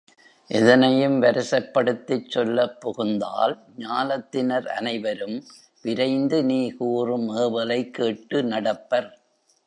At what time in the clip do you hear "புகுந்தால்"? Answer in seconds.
2.79-3.53